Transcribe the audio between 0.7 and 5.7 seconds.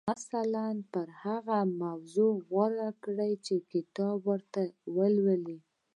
پر هغه موضوع غور وکړئ چې کتاب ورته لولئ.